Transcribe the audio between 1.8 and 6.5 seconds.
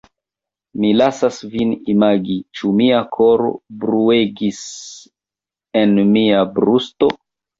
imagi, ĉu mia koro bruegis en mia